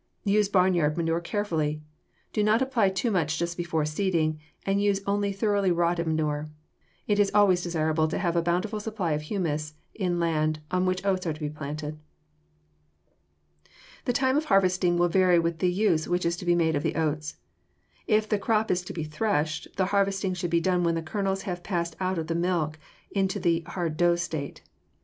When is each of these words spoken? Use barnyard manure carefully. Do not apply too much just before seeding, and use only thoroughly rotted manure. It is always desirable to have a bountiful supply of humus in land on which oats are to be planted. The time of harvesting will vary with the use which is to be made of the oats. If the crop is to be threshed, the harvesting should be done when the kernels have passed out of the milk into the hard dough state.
Use 0.25 0.49
barnyard 0.49 0.97
manure 0.97 1.19
carefully. 1.21 1.79
Do 2.33 2.41
not 2.43 2.59
apply 2.59 2.89
too 2.89 3.11
much 3.11 3.37
just 3.37 3.55
before 3.55 3.85
seeding, 3.85 4.39
and 4.65 4.81
use 4.81 4.99
only 5.05 5.31
thoroughly 5.31 5.69
rotted 5.69 6.07
manure. 6.07 6.49
It 7.07 7.19
is 7.19 7.29
always 7.35 7.61
desirable 7.61 8.07
to 8.07 8.17
have 8.17 8.35
a 8.35 8.41
bountiful 8.41 8.79
supply 8.79 9.11
of 9.11 9.21
humus 9.21 9.75
in 9.93 10.19
land 10.19 10.59
on 10.71 10.87
which 10.87 11.05
oats 11.05 11.27
are 11.27 11.33
to 11.33 11.39
be 11.39 11.51
planted. 11.51 11.99
The 14.05 14.13
time 14.13 14.37
of 14.37 14.45
harvesting 14.45 14.97
will 14.97 15.07
vary 15.07 15.37
with 15.37 15.59
the 15.59 15.71
use 15.71 16.07
which 16.07 16.25
is 16.25 16.35
to 16.37 16.45
be 16.45 16.55
made 16.55 16.75
of 16.75 16.81
the 16.81 16.95
oats. 16.95 17.37
If 18.07 18.27
the 18.27 18.39
crop 18.39 18.71
is 18.71 18.81
to 18.85 18.93
be 18.93 19.03
threshed, 19.03 19.67
the 19.77 19.85
harvesting 19.93 20.33
should 20.33 20.49
be 20.49 20.59
done 20.61 20.83
when 20.83 20.95
the 20.95 21.03
kernels 21.03 21.43
have 21.43 21.61
passed 21.61 21.95
out 21.99 22.17
of 22.17 22.25
the 22.25 22.33
milk 22.33 22.79
into 23.11 23.39
the 23.39 23.59
hard 23.67 23.97
dough 23.97 24.15
state. 24.15 24.63